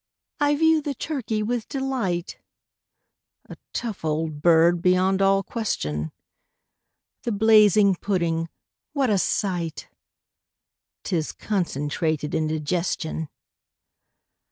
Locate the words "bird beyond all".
4.41-5.43